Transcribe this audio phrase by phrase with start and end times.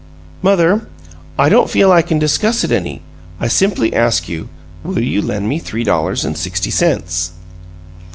[0.41, 0.87] "Mother,
[1.37, 3.03] I don't feel I can discuss it any;
[3.39, 4.49] I simply ask you:
[4.83, 7.33] Will you lend me three dollars and sixty cents?"